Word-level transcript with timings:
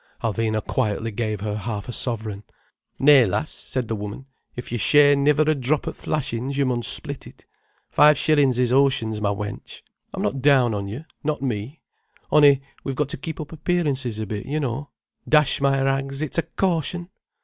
Alvina 0.23 0.65
quietly 0.65 1.11
gave 1.11 1.41
her 1.41 1.55
half 1.55 1.87
a 1.87 1.91
sovereign. 1.91 2.43
"Nay, 2.97 3.23
lass," 3.27 3.51
said 3.51 3.87
the 3.87 3.95
woman, 3.95 4.25
"if 4.55 4.71
you 4.71 4.79
share 4.79 5.15
niver 5.15 5.43
a 5.43 5.53
drop 5.53 5.87
o' 5.87 5.91
th' 5.91 6.07
lashins, 6.07 6.57
you 6.57 6.65
mun 6.65 6.81
split 6.81 7.27
it. 7.27 7.45
Five 7.91 8.17
shillin's 8.17 8.57
is 8.57 8.73
oceans, 8.73 9.21
ma 9.21 9.31
wench. 9.31 9.83
I'm 10.11 10.23
not 10.23 10.41
down 10.41 10.73
on 10.73 10.87
you—not 10.87 11.43
me. 11.43 11.81
On'y 12.31 12.61
we've 12.83 12.95
got 12.95 13.09
to 13.09 13.17
keep 13.17 13.39
up 13.39 13.51
appearances 13.51 14.17
a 14.17 14.25
bit, 14.25 14.47
you 14.47 14.59
know. 14.59 14.89
Dash 15.29 15.61
my 15.61 15.79
rags, 15.79 16.23
it's 16.23 16.39
a 16.39 16.41
caution!" 16.41 17.09